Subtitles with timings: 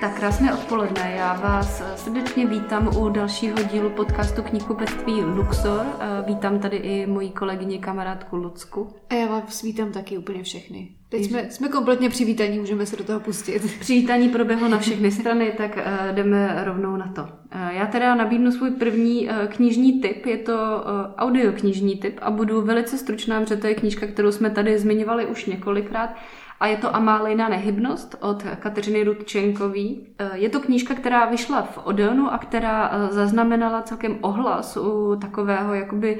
[0.00, 1.14] Tak krásné odpoledne.
[1.16, 5.86] Já vás srdečně vítám u dalšího dílu podcastu knihkupectví Luxor.
[6.26, 8.94] Vítám tady i moji kolegyni, kamarádku Lucku.
[9.10, 10.88] A já vás vítám taky úplně všechny.
[11.08, 13.78] Teď jsme, jsme kompletně přivítaní, můžeme se do toho pustit.
[13.80, 17.28] Přivítání proběhlo na všechny strany, tak uh, jdeme rovnou na to.
[17.70, 20.84] Já teda nabídnu svůj první knižní tip, je to
[21.16, 25.46] audioknižní tip a budu velice stručná, protože to je knížka, kterou jsme tady zmiňovali už
[25.46, 26.10] několikrát
[26.60, 30.06] a je to Amálina nehybnost od Kateřiny Rudčenkový.
[30.34, 36.18] Je to knížka, která vyšla v Odeonu a která zaznamenala celkem ohlas u takového jakoby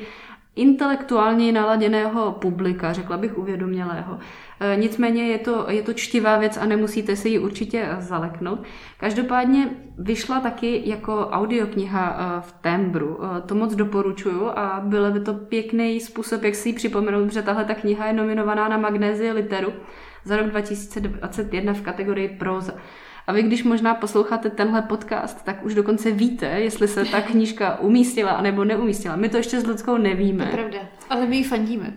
[0.59, 4.19] intelektuálně naladěného publika, řekla bych uvědomělého.
[4.60, 8.62] E, nicméně je to, je to čtivá věc a nemusíte si ji určitě zaleknout.
[9.01, 9.68] Každopádně
[9.98, 13.18] vyšla taky jako audiokniha e, v Tembru.
[13.24, 17.43] E, to moc doporučuju a byl by to pěkný způsob, jak si ji připomenout, protože
[17.43, 19.73] tahle ta kniha je nominovaná na Magnézie Literu
[20.28, 22.73] za rok 2021 v kategorii proza.
[23.27, 27.80] A vy, když možná posloucháte tenhle podcast, tak už dokonce víte, jestli se ta knížka
[27.80, 29.16] umístila anebo neumístila.
[29.16, 30.45] My to ještě s Ludskou nevíme.
[30.45, 30.79] To je pravda,
[31.10, 31.96] ale my ji fandíme.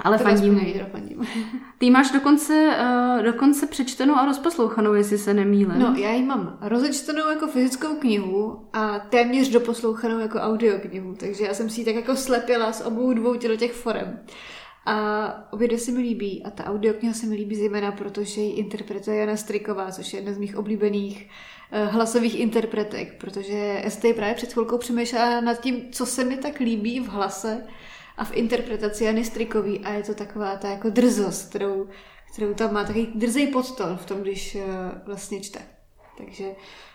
[0.00, 0.60] Ale to fandíme.
[0.92, 1.26] fandíme.
[1.78, 2.76] Ty máš dokonce,
[3.16, 5.78] uh, dokonce přečtenou a rozposlouchanou, jestli se nemýlím.
[5.78, 11.54] No, já ji mám rozečtenou jako fyzickou knihu a téměř doposlouchanou jako audioknihu, takže já
[11.54, 14.18] jsem si ji tak jako slepila z obou dvou těch forem.
[14.88, 18.52] A obě dvě se mi líbí a ta audiokniha se mi líbí zejména, protože ji
[18.52, 21.28] interpretuje Jana Striková, což je jedna z mých oblíbených
[21.72, 26.60] uh, hlasových interpretek, protože Estej právě před chvilkou přemýšlela nad tím, co se mi tak
[26.60, 27.66] líbí v hlase
[28.16, 31.88] a v interpretaci Jany Strikový a je to taková ta jako drzost, kterou,
[32.32, 34.62] kterou tam má, takový drzej podton v tom, když uh,
[35.06, 35.60] vlastně čte.
[36.18, 36.44] Takže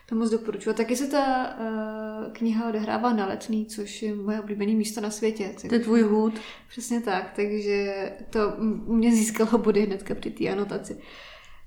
[0.10, 0.70] to moc doporučuji.
[0.70, 5.12] A taky se ta uh, kniha odehrává na Letný, což je moje oblíbené místo na
[5.12, 5.56] světě.
[5.70, 6.34] To je tvůj hůd.
[6.70, 8.40] Přesně tak, takže to
[8.86, 10.98] mě získalo body hnedka při té anotaci.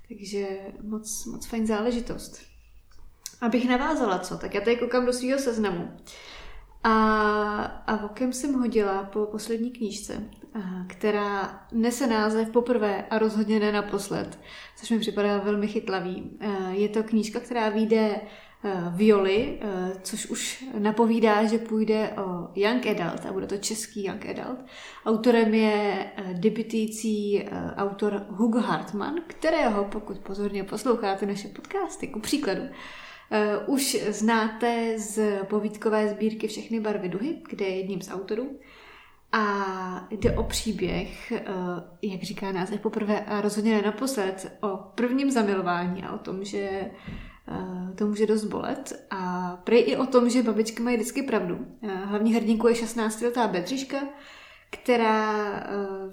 [0.07, 0.47] Takže
[0.81, 2.41] moc, moc fajn záležitost.
[3.41, 5.91] Abych navázala co, tak já tady koukám do svého seznamu.
[6.83, 6.93] A,
[7.87, 10.23] a okem jsem hodila po poslední knížce,
[10.87, 14.39] která nese název poprvé a rozhodně ne naposled,
[14.75, 16.39] což mi připadá velmi chytlavý.
[16.71, 18.21] Je to knížka, která vyjde
[18.89, 19.59] Violi,
[20.01, 24.59] což už napovídá, že půjde o Young Adult a bude to český Young Adult.
[25.05, 27.45] Autorem je debutující
[27.75, 32.61] autor Hugo Hartmann, kterého, pokud pozorně posloucháte naše podcasty, ku příkladu,
[33.65, 38.59] už znáte z povídkové sbírky Všechny barvy duhy, kde je jedním z autorů.
[39.31, 41.39] A jde o příběh, uh,
[42.01, 46.91] jak říká název poprvé a rozhodně ne naposled, o prvním zamilování a o tom, že
[47.47, 49.05] uh, to může dost bolet.
[49.09, 51.67] A prej i o tom, že babičky mají vždycky pravdu.
[52.03, 53.97] Hlavní hrdinkou je 16-letá Bedřiška,
[54.69, 55.33] která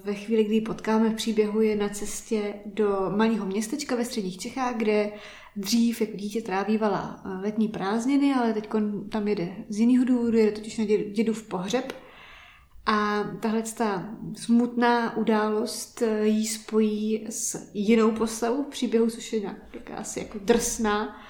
[0.03, 4.37] ve chvíli, kdy ji potkáme v příběhu, je na cestě do malého městečka ve středních
[4.37, 5.11] Čechách, kde
[5.57, 8.69] dřív jako dítě trávívala eh, letní prázdniny, ale teď
[9.11, 11.93] tam jede z jiného důvodu, jede totiž na dědu v pohřeb.
[12.85, 19.39] A tahle ta smutná událost eh, jí spojí s jinou postavou v příběhu, což je
[19.39, 21.21] nějaká asi jako drsná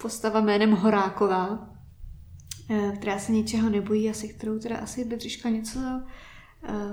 [0.00, 1.74] postava jménem Horáková,
[2.70, 5.80] eh, která se ničeho nebojí a se kterou teda asi Bedřiška něco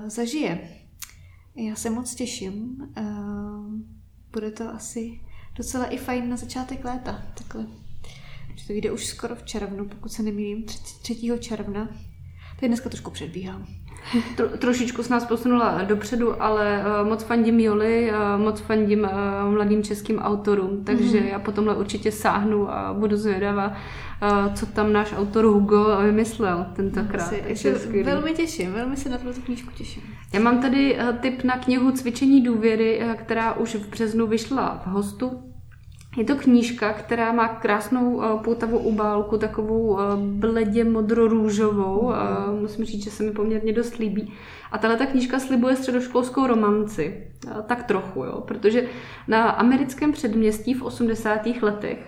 [0.07, 0.69] zažije.
[1.55, 2.77] Já se moc těším.
[4.31, 5.19] Bude to asi
[5.55, 7.23] docela i fajn na začátek léta.
[7.33, 7.65] Takhle.
[8.67, 11.31] To jde už skoro v červnu, pokud se nemýlím, 3.
[11.39, 11.89] června.
[12.59, 13.84] Tady dneska trošku předbíhám.
[14.35, 19.53] Tro, trošičku s nás posunula dopředu, ale uh, moc fandím Joli, uh, moc fandím uh,
[19.53, 21.27] mladým českým autorům, takže mm.
[21.27, 27.33] já potom určitě sáhnu a budu zvědavá, uh, co tam náš autor Hugo vymyslel tentokrát.
[27.45, 30.03] Já se velmi těším, velmi se na tuto knížku těším.
[30.33, 34.81] Já mám tady uh, tip na knihu Cvičení důvěry, uh, která už v březnu vyšla
[34.85, 35.54] v hostu
[36.17, 41.99] je to knížka, která má krásnou uh, poutavou ubálku, takovou uh, bledě modro-růžovou.
[41.99, 42.13] Uh,
[42.61, 44.33] musím říct, že se mi poměrně dost líbí.
[44.71, 47.27] A tahle ta knížka slibuje středoškolskou romanci.
[47.65, 48.43] Tak trochu, jo.
[48.47, 48.87] Protože
[49.27, 51.45] na americkém předměstí v 80.
[51.61, 52.07] letech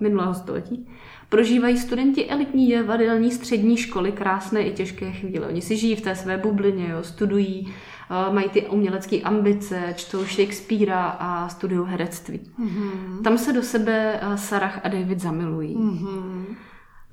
[0.00, 0.88] minulého století
[1.28, 5.46] prožívají studenti elitní divadelní střední školy krásné i těžké chvíle.
[5.48, 7.74] Oni si žijí v té své bublině, jo, studují
[8.10, 12.40] Eh, mají ty umělecké ambice, čtou Shakespearea a studují herectví.
[12.60, 13.22] Mm-hmm.
[13.22, 15.76] Tam se do sebe eh, Sarah a David zamilují.
[15.76, 16.44] Mm-hmm.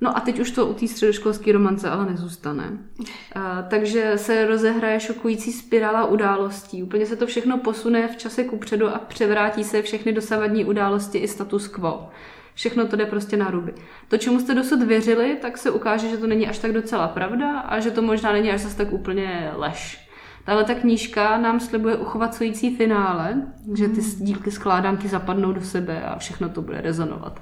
[0.00, 2.70] No a teď už to u té středoškolské romance ale nezůstane.
[2.70, 6.82] Uh, takže se rozehraje šokující spirála událostí.
[6.82, 11.28] Úplně se to všechno posune v čase kupředu a převrátí se všechny dosavadní události i
[11.28, 12.08] status quo.
[12.54, 13.74] Všechno to jde prostě na ruby.
[14.08, 17.58] To, čemu jste dosud věřili, tak se ukáže, že to není až tak docela pravda
[17.58, 20.08] a že to možná není až zase tak úplně lež.
[20.44, 23.42] Tahle ta knížka nám slibuje uchovacující finále,
[23.74, 27.40] že ty dílky skládanky zapadnou do sebe a všechno to bude rezonovat.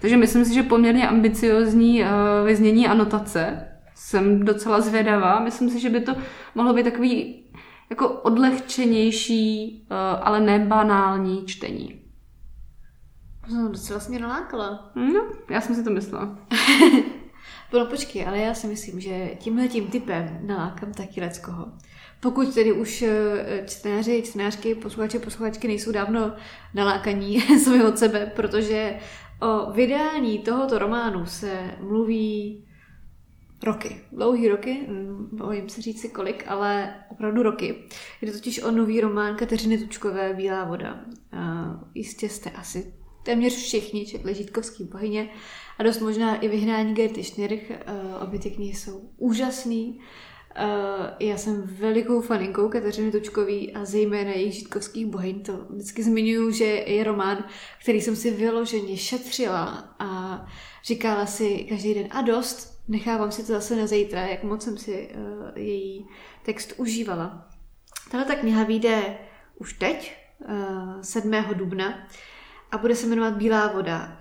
[0.00, 2.08] Takže myslím si, že poměrně ambiciozní uh,
[2.46, 3.68] vyznění anotace.
[3.94, 5.40] Jsem docela zvědavá.
[5.40, 6.14] Myslím si, že by to
[6.54, 7.44] mohlo být takový
[7.90, 12.01] jako odlehčenější, uh, ale nebanální čtení.
[13.52, 14.90] No, docela jsi mě nalákala.
[14.94, 16.38] No, já jsem si to myslela.
[17.72, 21.66] no počkej, ale já si myslím, že tímhle tím typem nalákám taky leckoho.
[22.20, 26.32] Pokud tedy už eh, čtenáři, čtenářky, posluchači, posluchačky nejsou dávno
[26.74, 28.98] nalákaní sami od sebe, protože
[29.40, 32.64] o vydání tohoto románu se mluví
[33.64, 34.86] roky, dlouhý roky,
[35.32, 37.84] bojím se říct si kolik, ale opravdu roky.
[38.22, 41.00] Jde totiž o nový román Kateřiny Tučkové Bílá voda.
[41.94, 45.28] Jistě jste asi téměř všichni četli Žítkovský bohyně
[45.78, 47.70] a dost možná i vyhnání Gerty Schnirch.
[47.70, 47.84] Eh,
[48.22, 50.00] obě ty knihy jsou úžasný.
[50.54, 55.42] Eh, já jsem velikou faninkou Kateřiny Tučkový a zejména jejich žítkovských bohyň.
[55.42, 57.44] To vždycky zmiňuji, že je román,
[57.82, 60.42] který jsem si vyloženě šetřila a
[60.84, 64.78] říkala si každý den a dost, nechávám si to zase na zítra, jak moc jsem
[64.78, 66.06] si uh, její
[66.44, 67.48] text užívala.
[68.10, 69.18] Tahle ta kniha vyjde
[69.58, 70.16] už teď,
[70.48, 71.32] uh, 7.
[71.54, 72.08] dubna
[72.72, 74.16] a bude se jmenovat Bílá voda.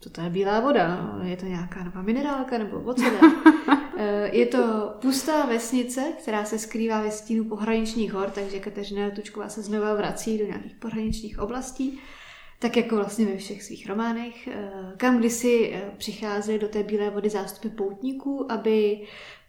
[0.00, 1.18] Co to je Bílá voda?
[1.22, 3.04] Je to nějaká nová minerálka nebo o co
[3.96, 9.48] e, Je to pustá vesnice, která se skrývá ve stínu pohraničních hor, takže Kateřina Tučková
[9.48, 11.98] se znova vrací do nějakých pohraničních oblastí,
[12.58, 17.10] tak jako vlastně ve všech svých románech, e, kam kdysi e, přicházely do té Bílé
[17.10, 19.00] vody zástupy poutníků, aby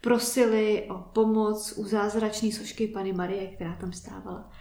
[0.02, 4.52] prosili o pomoc u zázračné sošky Pany Marie, která tam stávala.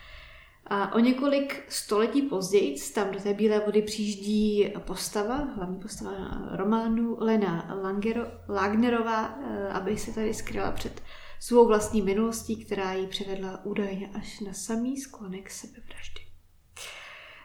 [0.68, 6.12] A o několik století později tam do té Bílé vody přijíždí postava, hlavní postava
[6.52, 11.02] románu Lena Langero, Lagnerová, eh, aby se tady skryla před
[11.40, 16.20] svou vlastní minulostí, která ji přivedla údajně až na samý sklonek sebevraždy.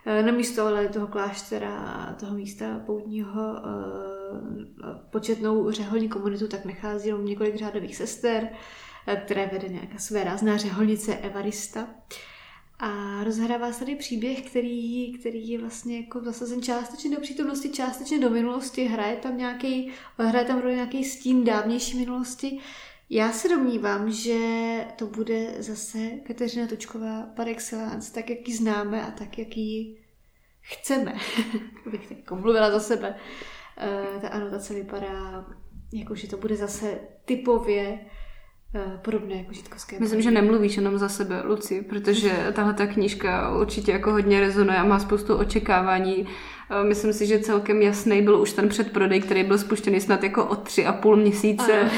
[0.05, 7.07] Eh, na místo ale toho kláštera, toho místa poutního eh, početnou řeholní komunitu tak nechází
[7.07, 8.49] jenom několik řádových sester,
[9.25, 11.87] které vede nějaká své rázná řeholnice Evarista.
[12.83, 18.19] A rozhrává se tady příběh, který, který je vlastně jako zasazen částečně do přítomnosti, částečně
[18.19, 18.85] do minulosti.
[18.85, 22.59] Hraje tam nějaký, hraje tam roli nějaký stín dávnější minulosti.
[23.09, 24.37] Já se domnívám, že
[24.95, 29.97] to bude zase Kateřina Točková par excellence, tak, jak ji známe a tak, jak ji
[30.61, 31.15] chceme.
[31.91, 33.15] Bych jako mluvila za sebe.
[33.77, 35.45] Eh, ta anotace vypadá,
[35.93, 38.05] jako že to bude zase typově
[39.01, 39.99] podobné jako žitkovské.
[39.99, 44.77] Myslím, že nemluvíš jenom za sebe, Luci, protože tahle ta knížka určitě jako hodně rezonuje
[44.77, 46.27] a má spoustu očekávání.
[46.69, 50.45] Eh, myslím si, že celkem jasný byl už ten předprodej, který byl spuštěný snad jako
[50.45, 51.91] o tři a půl měsíce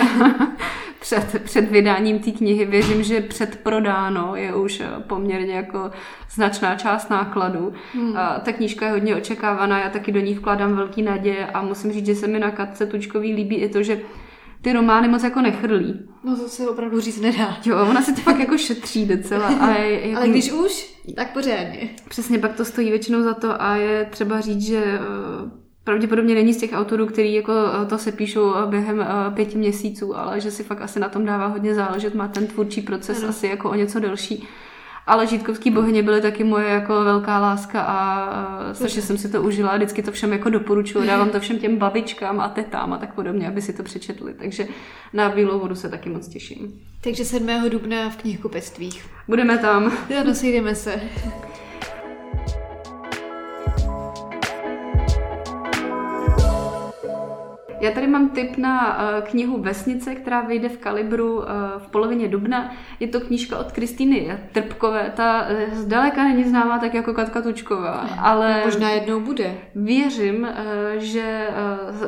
[1.00, 2.66] před, před vydáním té knihy.
[2.66, 5.92] Věřím, že předprodáno je už eh, poměrně jako
[6.32, 7.74] značná část nákladu.
[7.94, 8.18] Hmm.
[8.18, 11.92] A ta knížka je hodně očekávaná, já taky do ní vkládám velký naděje a musím
[11.92, 14.00] říct, že se mi na Katce Tučkový líbí i to, že
[14.64, 16.00] ty romány moc jako nechrlí.
[16.24, 17.58] No to se opravdu říct nedá.
[17.66, 19.48] Jo, ona se to fakt jako šetří docela.
[19.48, 20.18] A je, jako...
[20.18, 21.90] Ale když už, tak pořádně.
[22.10, 25.00] Přesně, pak to stojí většinou za to a je třeba říct, že eh,
[25.84, 30.18] pravděpodobně není z těch autorů, který jako eh, to se píšou eh, během pěti měsíců,
[30.18, 33.30] ale že si fakt asi na tom dává hodně záležet, má ten tvůrčí proces ano.
[33.30, 34.48] asi jako o něco delší.
[35.08, 39.76] Ale žítkovský bohyně byly taky moje jako velká láska a strašně jsem si to užila.
[39.76, 43.48] Vždycky to všem jako doporučuji, dávám to všem těm babičkám a tetám a tak podobně,
[43.48, 44.34] aby si to přečetli.
[44.34, 44.68] Takže
[45.14, 46.82] na Bílou vodu se taky moc těším.
[47.02, 47.70] Takže 7.
[47.70, 49.06] dubna v knihkupectvích.
[49.28, 49.92] Budeme tam.
[50.10, 51.02] Jo, sejdeme se.
[57.84, 61.46] Já tady mám tip na uh, knihu Vesnice, která vyjde v kalibru uh,
[61.78, 62.72] v polovině dubna.
[63.00, 65.14] Je to knížka od Kristýny Trpkové.
[65.16, 68.62] Ta uh, zdaleka není známá tak jako Katka Tučková, ale...
[68.66, 69.58] Možná jednou bude.
[69.76, 70.48] Věřím,
[70.98, 71.48] že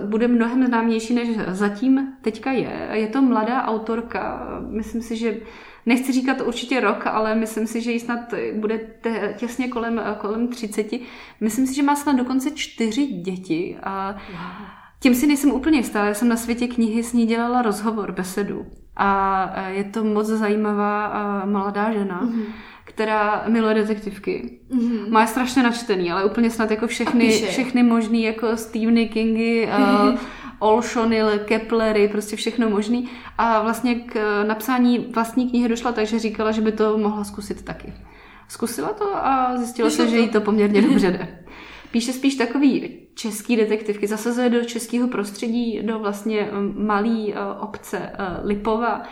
[0.05, 2.87] bude mnohem známější, než zatím teďka je.
[2.91, 4.47] Je to mladá autorka.
[4.69, 5.37] Myslím si, že
[5.85, 8.19] nechci říkat určitě rok, ale myslím si, že jí snad
[8.53, 8.79] bude
[9.37, 10.87] těsně kolem, kolem 30.
[11.41, 13.77] Myslím si, že má snad dokonce čtyři děti.
[13.83, 14.84] A wow.
[14.99, 16.05] Tím si nejsem úplně jistá.
[16.05, 18.65] Já jsem na světě knihy s ní dělala rozhovor, besedu.
[18.97, 21.11] A je to moc zajímavá
[21.45, 22.43] mladá žena, mm-hmm.
[22.83, 24.59] která miluje detektivky.
[24.71, 25.09] Mm-hmm.
[25.09, 30.19] Má je strašně načtený, ale úplně snad jako všechny, všechny možný, jako Stepheny Kingy, uh,
[30.59, 33.09] Olshony, Keplery, prostě všechno možný.
[33.37, 37.65] A vlastně k napsání vlastní knihy došla tak, že říkala, že by to mohla zkusit
[37.65, 37.93] taky.
[38.47, 41.27] Zkusila to a zjistila se, že jí to poměrně dobře jde.
[41.95, 48.47] Píše spíš takový český detektivky, zasazuje do českého prostředí, do vlastně malé uh, obce uh,
[48.47, 49.03] Lipova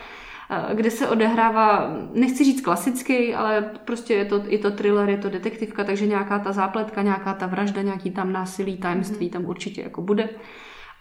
[0.50, 5.18] eh, kde se odehrává, nechci říct klasický, ale prostě je to, je to thriller, je
[5.18, 9.32] to detektivka, takže nějaká ta zápletka, nějaká ta vražda, nějaký tam násilí, tajemství mm-hmm.
[9.32, 10.28] tam určitě jako bude.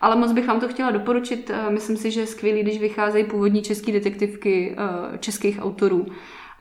[0.02, 1.52] Ale moc bych vám to chtěla doporučit.
[1.70, 4.76] Myslím si, že je skvělý, když vycházejí původní české detektivky
[5.20, 6.06] českých autorů.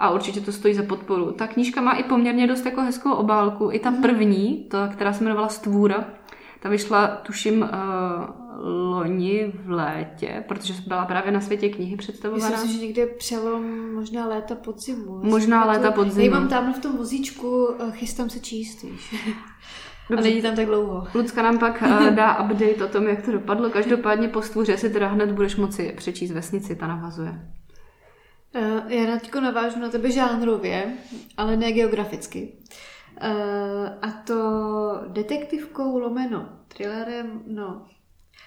[0.03, 1.33] A určitě to stojí za podporu.
[1.33, 3.69] Ta knížka má i poměrně dost jako hezkou obálku.
[3.73, 4.03] I ta mhm.
[4.03, 6.05] první, ta, která se jmenovala Stvůra,
[6.61, 7.69] ta vyšla, tuším, uh,
[8.91, 12.49] loni v létě, protože byla právě na světě knihy představovaná.
[12.49, 15.21] Myslím si, že někde přelom možná léta podzimu.
[15.23, 16.27] Možná léta podzimu.
[16.27, 19.15] Já mám tam v tom vozíčku, chystám se číst, víš.
[20.11, 20.29] Dobře.
[20.29, 21.07] A není tam tak dlouho.
[21.15, 23.71] Lucka nám pak uh, dá update o tom, jak to dopadlo.
[23.71, 27.62] Každopádně po stůře si teda hned budeš moci přečíst vesnici, ta navazuje.
[28.55, 30.97] Uh, já na teďko navážu na tebe žánrově,
[31.37, 32.53] ale ne geograficky.
[33.23, 34.35] Uh, a to
[35.09, 37.87] detektivkou lomeno, thrillerem, no,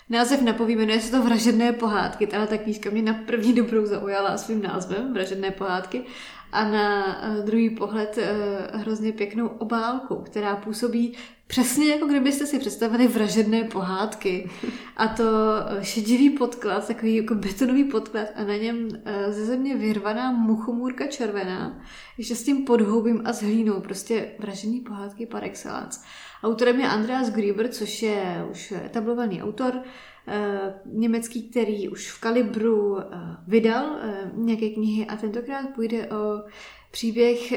[0.09, 2.27] Název napovíme, jmenuje se to Vražedné pohádky.
[2.27, 6.03] Tahle ta knížka mě na první dobrou zaujala svým názvem, Vražedné pohádky
[6.51, 11.13] a na eh, druhý pohled eh, hrozně pěknou obálku, která působí
[11.47, 14.49] přesně jako kdybyste si představili vražedné pohádky.
[14.97, 18.87] A to eh, šedivý podklad, takový jako betonový podklad a na něm
[19.29, 21.81] ze země vyrvaná muchomůrka červená,
[22.17, 25.99] ještě s tím podhoubím a s hlínou, prostě vražedné pohádky par excellence.
[26.43, 29.81] Autorem je Andreas Grieber, což je už etablovaný autor,
[30.27, 33.05] Eh, německý, který už v Kalibru eh,
[33.47, 36.43] vydal eh, nějaké knihy a tentokrát půjde o
[36.91, 37.53] příběh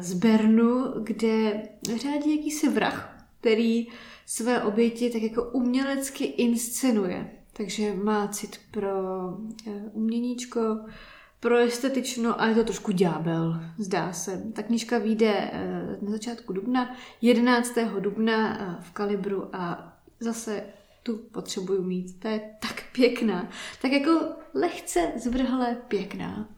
[0.00, 1.62] z Bernu, kde
[1.96, 3.88] řádí jakýsi vrah, který
[4.26, 7.30] své oběti tak jako umělecky inscenuje.
[7.52, 8.90] Takže má cit pro
[9.92, 10.78] uměníčko,
[11.40, 14.42] pro estetično a je to trošku ďábel, zdá se.
[14.52, 15.50] Ta knížka vyjde
[16.02, 17.74] na začátku dubna, 11.
[18.00, 20.64] dubna v Kalibru a zase
[21.02, 22.20] tu potřebuju mít.
[22.20, 23.48] To je tak pěkná.
[23.82, 24.20] Tak jako
[24.54, 26.48] lehce zvrhle pěkná.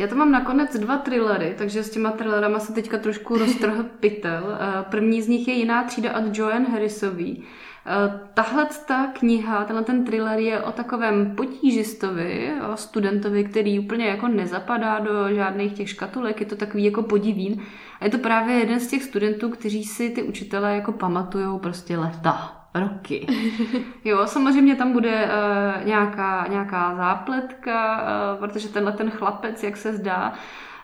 [0.00, 4.58] Já to mám nakonec dva thrillery, takže s těma thrillerama se teďka trošku roztrhl pytel.
[4.60, 7.44] Eh, první z nich je jiná třída od Joanne Harrisový.
[7.86, 14.06] Eh, tahle ta kniha, tenhle ten thriller je o takovém potížistovi, o studentovi, který úplně
[14.06, 17.62] jako nezapadá do žádných těch škatulek, je to takový jako podivín.
[18.00, 21.98] A je to právě jeden z těch studentů, kteří si ty učitelé jako pamatujou prostě
[21.98, 23.26] leta roky.
[24.04, 29.96] Jo, samozřejmě tam bude uh, nějaká, nějaká zápletka, uh, protože tenhle ten chlapec, jak se
[29.96, 30.32] zdá,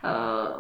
[0.05, 0.57] uh,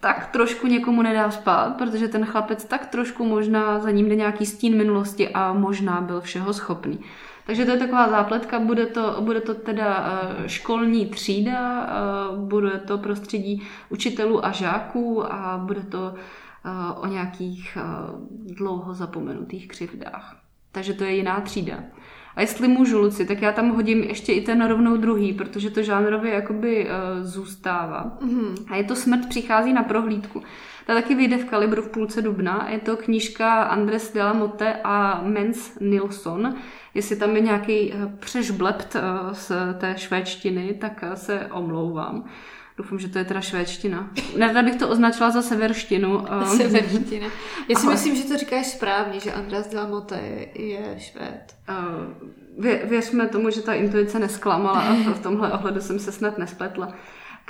[0.00, 4.46] tak trošku někomu nedá spát, protože ten chlapec tak trošku možná za ním jde nějaký
[4.46, 7.00] stín minulosti a možná byl všeho schopný.
[7.46, 10.04] Takže to je taková zápletka, bude to, bude to teda
[10.46, 11.86] školní třída,
[12.36, 16.14] bude to prostředí učitelů a žáků a bude to
[17.00, 17.78] o nějakých
[18.44, 20.39] dlouho zapomenutých křivdách
[20.72, 21.78] takže to je jiná třída.
[22.36, 25.82] A jestli můžu, Luci, tak já tam hodím ještě i ten rovnou druhý, protože to
[25.82, 26.90] žánrově jakoby uh,
[27.26, 28.18] zůstává.
[28.22, 28.54] Mm-hmm.
[28.68, 30.42] A je to Smrt přichází na prohlídku.
[30.86, 32.68] Ta taky vyjde v kalibru v půlce dubna.
[32.70, 36.54] Je to knížka Andres de la Motte a Mens Nilsson.
[36.94, 42.24] Jestli tam je nějaký uh, přežblept uh, z té švédštiny, tak se omlouvám.
[42.80, 44.10] Doufám, že to je teda švédština.
[44.36, 46.24] Nerada bych to označila za severštinu.
[46.56, 47.26] Severština.
[47.68, 47.94] Já si Ale...
[47.94, 51.54] myslím, že to říkáš správně, že András de la Motte je, je švéd.
[51.68, 56.38] Uh, vě, věřme tomu, že ta intuice nesklamala a v tomhle ohledu jsem se snad
[56.38, 56.94] nespletla.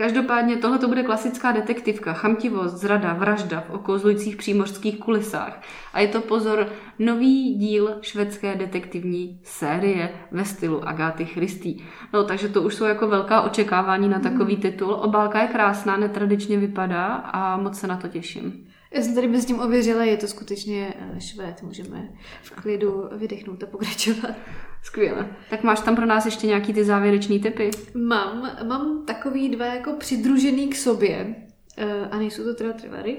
[0.01, 5.63] Každopádně tohle to bude klasická detektivka, chamtivost, zrada, vražda v okouzlujících přímořských kulisách.
[5.93, 11.77] A je to pozor nový díl švédské detektivní série ve stylu Agáty Christy.
[12.13, 14.63] No, takže to už jsou jako velká očekávání na takový mm.
[14.63, 14.93] titul.
[14.93, 18.67] Obálka je krásná, netradičně vypadá a moc se na to těším.
[18.95, 22.09] Já jsem tady mezi tím ověřila, je to skutečně eh, švéd, můžeme
[22.43, 24.35] v klidu vydechnout a pokračovat.
[24.83, 25.27] Skvěle.
[25.51, 27.71] Tak máš tam pro nás ještě nějaký ty závěrečný typy?
[27.95, 31.35] Mám, mám takový dva jako přidružený k sobě,
[31.77, 33.17] eh, a nejsou to teda trivary.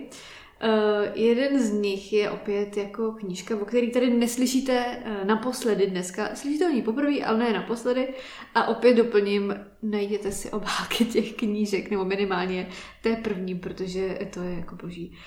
[0.64, 6.30] Uh, jeden z nich je opět jako knížka, o který tady neslyšíte uh, naposledy dneska.
[6.36, 8.14] Slyšíte o ní poprvé, ale ne naposledy.
[8.56, 12.68] A opět doplním, najděte si obálky těch knížek, nebo minimálně
[13.02, 15.18] té první, protože to je jako boží.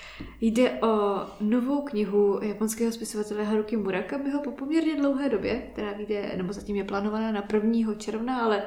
[0.41, 6.53] Jde o novou knihu japonského spisovatele Haruki Murakamiho po poměrně dlouhé době, která vyjde, nebo
[6.53, 7.93] zatím je plánovaná na 1.
[7.93, 8.63] června, ale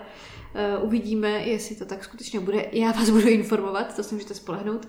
[0.82, 2.66] uvidíme, jestli to tak skutečně bude.
[2.72, 4.88] Já vás budu informovat, to si můžete spolehnout.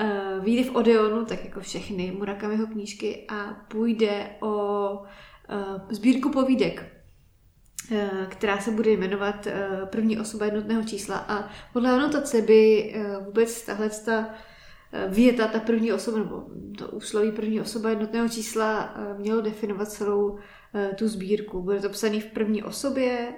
[0.00, 6.92] Uh, vyjde v Odeonu, tak jako všechny Murakamiho knížky a půjde o uh, sbírku povídek,
[8.28, 9.46] která se bude jmenovat
[9.86, 12.94] První osoba jednotného čísla a podle anotace by
[13.24, 14.30] vůbec tahle ta
[15.08, 16.42] věta, ta první osoba, nebo
[16.78, 20.38] to úsloví první osoba jednotného čísla mělo definovat celou
[20.96, 21.62] tu sbírku.
[21.62, 23.28] Bude to psaný v první osobě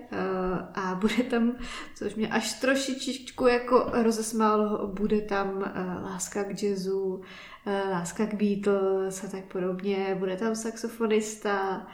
[0.74, 1.56] a bude tam,
[1.94, 7.22] což mě až trošičičku jako rozesmálo, bude tam láska k jazzu,
[7.66, 10.16] láska k Beatles a tak podobně.
[10.18, 11.86] Bude tam saxofonista,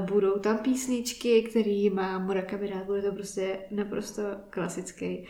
[0.00, 5.26] budou tam písničky, který má Murakami rád, bude to prostě naprosto klasický.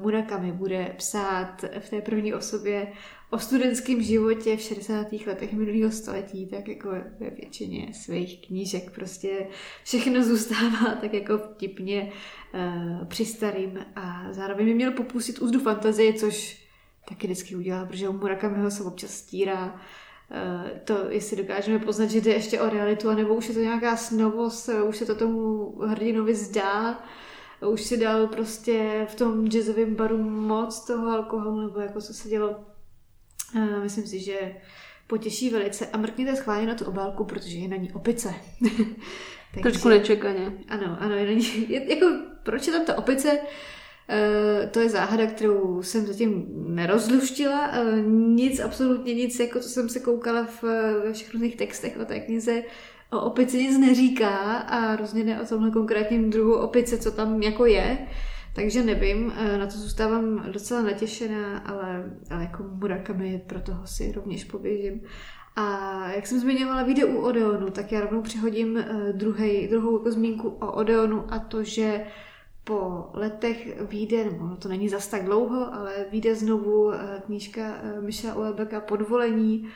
[0.00, 2.92] Murakami bude psát v té první osobě
[3.30, 5.06] o studentském životě v 60.
[5.26, 9.46] letech minulého století, tak jako ve většině svých knížek prostě
[9.84, 12.12] všechno zůstává tak jako vtipně
[12.54, 16.59] uh, při starým a zároveň by měl popustit úzdu fantazie, což
[17.10, 22.20] taky vždycky udělá, protože u Murakamiho se občas stírá uh, to, jestli dokážeme poznat, že
[22.20, 26.34] jde ještě o realitu, anebo už je to nějaká snovost, už se to tomu hrdinovi
[26.34, 27.04] zdá,
[27.72, 32.28] už si dal prostě v tom jazzovém baru moc toho alkoholu, nebo jako co se
[32.28, 32.56] dělo
[33.82, 34.54] Myslím si, že
[35.06, 35.86] potěší velice.
[35.86, 38.34] A mrkněte schválně na tu obálku, protože je na ní opice.
[39.54, 40.52] Takže, Trošku nečekaně.
[40.68, 41.14] Ano, ano.
[41.14, 42.06] Je na ní, je, jako,
[42.42, 43.40] proč je tam ta opice?
[44.10, 47.68] Uh, to je záhada, kterou jsem zatím nerozluštila.
[47.68, 50.62] Uh, nic, absolutně nic, jako co jsem se koukala v,
[51.04, 52.62] ve všech různých textech o té knize,
[53.12, 57.98] o opici nic neříká a rozhodně o tomhle konkrétním druhu opice, co tam jako je.
[58.00, 58.08] Uh,
[58.52, 64.12] takže nevím, eh, na to zůstávám docela natěšená, ale, ale jako Murakami pro toho si
[64.12, 65.00] rovněž poběžím.
[65.56, 70.12] A jak jsem zmiňovala video u Odeonu, tak já rovnou přihodím eh, druhej, druhou jako
[70.12, 72.06] zmínku o Odeonu a to, že
[72.70, 77.62] po letech vyjde, nebo no to není zas tak dlouho, ale vyjde znovu eh, knížka
[78.00, 79.68] Michela Uelbeka Podvolení,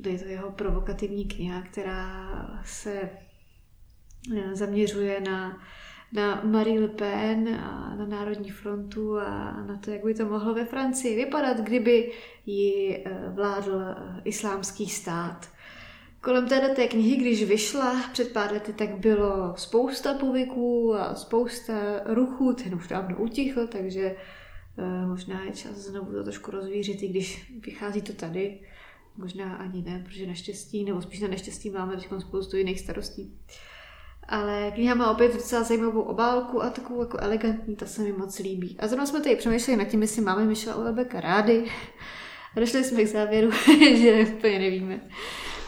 [0.00, 2.30] je to jeho provokativní kniha, která
[2.64, 3.10] se
[4.54, 5.58] zaměřuje na
[6.12, 10.54] na Marie Le Pen a na Národní frontu a na to, jak by to mohlo
[10.54, 12.12] ve Francii vypadat, kdyby
[12.46, 15.48] ji eh, vládl eh, islámský stát.
[16.22, 21.74] Kolem této té knihy, když vyšla před pár lety, tak bylo spousta povyků a spousta
[22.04, 24.16] ruchů, ten už dávno utichl, takže
[24.78, 28.60] uh, možná je čas znovu to trošku rozvířit, i když vychází to tady.
[29.16, 33.38] Možná ani ne, protože naštěstí, nebo spíš na neštěstí máme teď spoustu jiných starostí.
[34.28, 38.38] Ale kniha má opět docela zajímavou obálku a takovou jako elegantní, ta se mi moc
[38.38, 38.76] líbí.
[38.80, 41.64] A zrovna jsme tady přemýšleli nad tím, jestli máme Michela Ulebeka rády.
[42.56, 43.50] A došli jsme k závěru,
[43.96, 45.00] že úplně nevíme.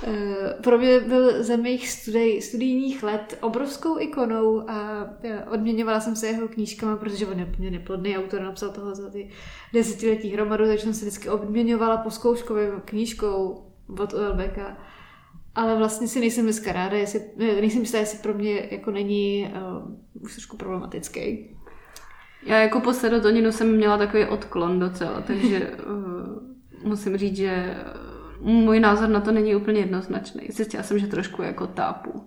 [0.07, 5.09] Eh, pro mě byl za mých studij, studijních let obrovskou ikonou a
[5.51, 9.31] odměňovala jsem se jeho knížkama, protože on je neplodný autor, napsal toho za ty
[9.73, 13.65] desetiletí hromadu, takže jsem se vždycky odměňovala po zkouškovým knížkou
[14.01, 14.77] od Ulebeka
[15.55, 20.23] ale vlastně si nejsem dneska ráda, jestli, nejsem jistá, jestli pro mě jako není uh,
[20.23, 21.57] už trošku problematický.
[22.47, 27.77] Já jako po serotoninu jsem měla takový odklon docela, takže uh, musím říct, že
[28.45, 30.49] můj názor na to není úplně jednoznačný.
[30.49, 32.25] Zjistila jsem, že trošku jako tápu.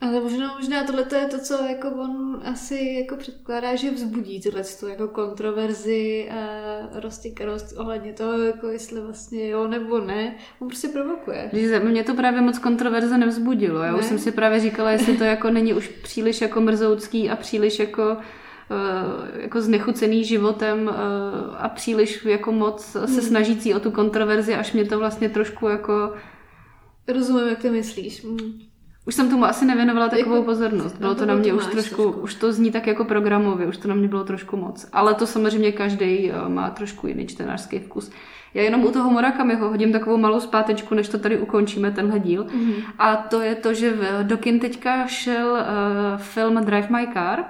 [0.00, 4.62] Ale možná, možná tohle je to, co jako on asi jako předpokládá, že vzbudí tuhle
[4.88, 6.36] jako kontroverzi a
[7.00, 10.34] roztykanost ohledně toho, jako jestli vlastně jo nebo ne.
[10.58, 11.50] On prostě provokuje.
[11.84, 13.82] Mě to právě moc kontroverze nevzbudilo.
[13.82, 13.98] Já ne?
[13.98, 17.78] už jsem si právě říkala, jestli to jako není už příliš jako mrzoucký a příliš
[17.78, 18.16] jako
[19.34, 23.20] jako znechucený životem eh, a příliš jako moc se hmm.
[23.20, 26.12] snažící o tu kontroverzi, až mě to vlastně trošku jako...
[27.08, 28.24] Rozumím, jak to myslíš.
[28.24, 28.38] Hmm.
[29.06, 30.98] Už jsem tomu asi nevěnovala takovou jako, pozornost.
[30.98, 33.94] Bylo to na mě už trošku, už to zní tak jako programově, už to na
[33.94, 34.88] mě bylo trošku moc.
[34.92, 38.10] Ale to samozřejmě každý eh, má trošku jiný čtenářský vkus.
[38.54, 42.44] Já jenom u toho Murakamiho hodím takovou malou zpátečku, než to tady ukončíme, tenhle díl.
[42.44, 42.82] Mm-hmm.
[42.98, 47.44] A to je to, že do kin teďka šel uh, film Drive My Car,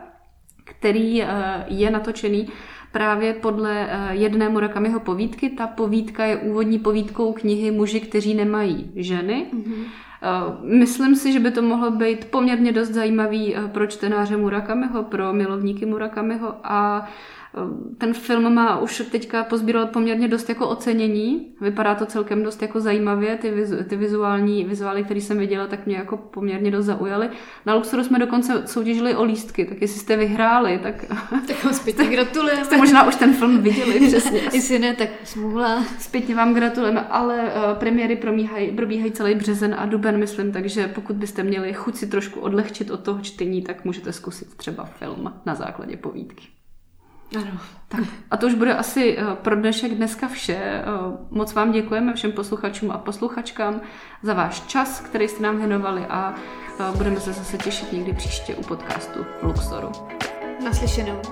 [0.66, 1.29] který uh,
[1.66, 2.48] je natočený
[2.92, 5.50] právě podle uh, jedné Murakamiho povídky.
[5.50, 9.46] Ta povídka je úvodní povídkou knihy Muži, kteří nemají ženy.
[9.55, 9.85] Mm-hmm.
[10.22, 15.02] Eh, myslím si, že by to mohlo být poměrně dost zajímavý eh, pro čtenáře Murakamiho,
[15.02, 17.09] pro milovníky Murakamiho a
[17.99, 21.47] ten film má už teďka pozbíral poměrně dost jako ocenění.
[21.61, 23.37] Vypadá to celkem dost jako zajímavě.
[23.37, 27.29] Ty, vizu, ty vizuální vizuály, které jsem viděla, tak mě jako poměrně dost zaujaly.
[27.66, 31.05] Na Luxoru jsme dokonce soutěžili o lístky, tak jestli jste vyhráli, tak...
[31.47, 32.64] Tak vám zpětně gratulujeme.
[32.64, 34.40] Jste možná už ten film viděli, přesně.
[34.53, 35.85] jestli ne, tak smůla.
[35.99, 41.16] Zpětně vám gratulujeme, ale uh, premiéry probíhají, probíhají celý březen a duben, myslím, takže pokud
[41.16, 45.55] byste měli chuť si trošku odlehčit od toho čtení, tak můžete zkusit třeba film na
[45.55, 46.56] základě povídky.
[47.35, 47.61] Ano.
[47.89, 50.57] Tak a to už bude asi eh, pro dnešek dneska vše.
[50.57, 50.85] Eh,
[51.31, 53.81] moc vám děkujeme všem posluchačům a posluchačkám
[54.23, 56.35] za váš čas, který jste nám věnovali a
[56.81, 59.93] eh, budeme se zase těšit někdy příště u podcastu Luxoru.
[60.65, 61.23] Naslyšenou.